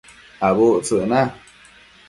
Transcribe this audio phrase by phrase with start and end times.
[0.47, 1.21] Abudtsëc na